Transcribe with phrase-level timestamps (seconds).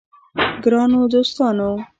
[0.63, 1.69] ګرانو دوستانو!